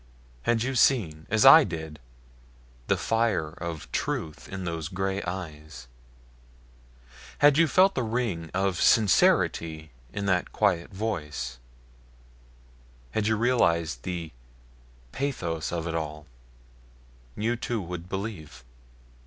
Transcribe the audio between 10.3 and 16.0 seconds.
quiet voice; had you realized the pathos of it